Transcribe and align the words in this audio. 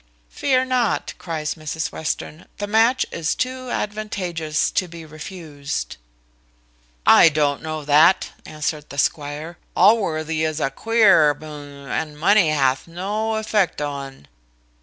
"Fear 0.31 0.65
not," 0.65 1.13
cries 1.19 1.53
Mrs 1.53 1.91
Western; 1.91 2.47
"the 2.57 2.65
match 2.65 3.05
is 3.11 3.35
too 3.35 3.69
advantageous 3.69 4.71
to 4.71 4.87
be 4.87 5.05
refused." 5.05 5.97
"I 7.05 7.29
don't 7.29 7.61
know 7.61 7.85
that," 7.85 8.31
answered 8.43 8.89
the 8.89 8.97
squire: 8.97 9.59
"Allworthy 9.75 10.43
is 10.43 10.59
a 10.59 10.71
queer 10.71 11.35
b 11.35 11.45
ch, 11.45 11.49
and 11.51 12.17
money 12.19 12.49
hath 12.49 12.87
no 12.87 13.35
effect 13.35 13.79
o'un." 13.79 14.27